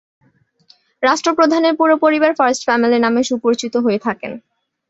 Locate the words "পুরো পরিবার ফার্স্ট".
1.79-2.61